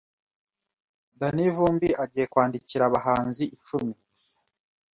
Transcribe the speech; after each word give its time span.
Danny 1.19 1.45
Vumbi 1.55 1.89
agiye 2.03 2.25
kwandikira 2.31 2.83
abahanzi 2.89 3.43
icumi 3.55 3.93